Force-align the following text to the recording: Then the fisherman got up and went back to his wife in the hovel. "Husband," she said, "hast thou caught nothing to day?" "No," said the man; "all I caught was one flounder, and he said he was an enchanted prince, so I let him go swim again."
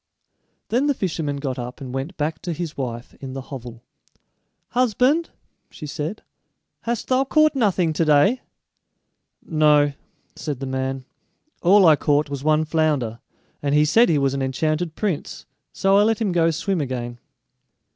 Then 0.69 0.87
the 0.87 0.95
fisherman 0.95 1.37
got 1.37 1.59
up 1.59 1.79
and 1.79 1.93
went 1.93 2.17
back 2.17 2.41
to 2.41 2.53
his 2.53 2.75
wife 2.75 3.13
in 3.21 3.33
the 3.33 3.41
hovel. 3.53 3.83
"Husband," 4.69 5.29
she 5.69 5.85
said, 5.85 6.23
"hast 6.81 7.07
thou 7.07 7.23
caught 7.23 7.53
nothing 7.53 7.93
to 7.93 8.03
day?" 8.03 8.41
"No," 9.45 9.93
said 10.35 10.59
the 10.59 10.65
man; 10.65 11.05
"all 11.61 11.85
I 11.85 11.95
caught 11.95 12.31
was 12.31 12.43
one 12.43 12.65
flounder, 12.65 13.19
and 13.61 13.75
he 13.75 13.85
said 13.85 14.09
he 14.09 14.17
was 14.17 14.33
an 14.33 14.41
enchanted 14.41 14.95
prince, 14.95 15.45
so 15.71 15.95
I 15.97 16.01
let 16.01 16.19
him 16.19 16.31
go 16.31 16.49
swim 16.49 16.81
again." 16.81 17.19